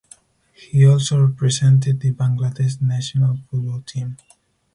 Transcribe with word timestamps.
He 0.53 0.83
also 0.83 1.27
represented 1.27 1.99
the 1.99 2.11
Bangladesh 2.11 2.81
national 2.81 3.37
football 3.51 3.81
team. 3.81 4.17